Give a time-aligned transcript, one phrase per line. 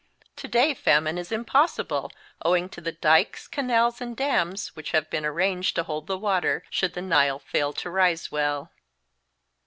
[0.37, 2.11] To day famine is impossible,
[2.41, 6.63] owing to the dykes, canals, and dams which have been arranged to hold the water
[6.71, 8.71] should the Nile fail to rise well.